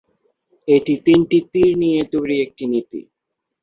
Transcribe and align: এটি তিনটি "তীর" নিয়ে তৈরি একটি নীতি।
এটি 0.67 0.93
তিনটি 1.05 1.37
"তীর" 1.51 1.71
নিয়ে 1.81 2.01
তৈরি 2.13 2.35
একটি 2.45 2.63
নীতি। 2.71 3.01